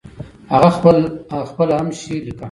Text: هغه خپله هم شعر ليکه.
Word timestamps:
هغه 0.53 0.69
خپله 1.49 1.73
هم 1.79 1.87
شعر 1.99 2.21
ليکه. 2.25 2.39